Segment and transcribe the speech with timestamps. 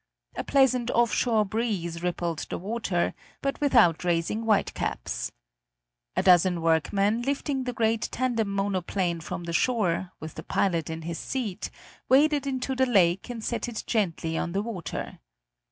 [0.35, 5.31] A pleasant off shore breeze rippled the water, but without raising whitecaps.
[6.15, 11.03] A dozen workmen, lifting the great tandem monoplane from the shore, with the pilot in
[11.03, 11.69] his seat,
[12.09, 15.19] waded into the lake and set it gently on the water.